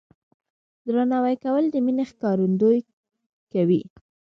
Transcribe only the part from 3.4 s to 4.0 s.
کوي.